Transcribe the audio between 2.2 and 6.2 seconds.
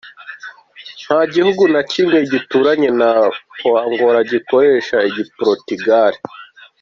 gituranye na Angola gikoresha igi-portugal.